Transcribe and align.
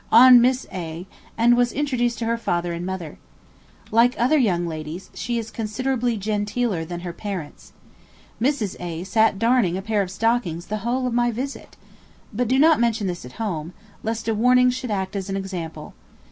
on 0.11 0.41
Miss 0.41 0.65
A. 0.73 1.05
and 1.37 1.55
was 1.55 1.71
introduced 1.71 2.17
to 2.17 2.25
her 2.25 2.35
father 2.35 2.73
and 2.73 2.83
mother. 2.83 3.19
Like 3.91 4.15
other 4.19 4.35
young 4.39 4.65
ladies 4.65 5.11
she 5.13 5.37
is 5.37 5.51
considerably 5.51 6.17
genteeler 6.17 6.83
than 6.83 7.01
her 7.01 7.13
parents. 7.13 7.71
Mrs. 8.41 8.75
A. 8.81 9.03
sat 9.03 9.37
darning 9.37 9.77
a 9.77 9.81
pair 9.83 10.01
of 10.01 10.09
stockings 10.09 10.65
the 10.65 10.77
whole 10.77 11.05
of 11.05 11.13
my 11.13 11.29
visit. 11.29 11.77
But 12.33 12.47
do 12.47 12.57
not 12.57 12.79
mention 12.79 13.05
this 13.05 13.25
at 13.25 13.33
home, 13.33 13.73
lest 14.01 14.27
a 14.27 14.33
warning 14.33 14.71
should 14.71 14.89
act 14.89 15.15
as 15.15 15.29
an 15.29 15.37
example. 15.37 15.93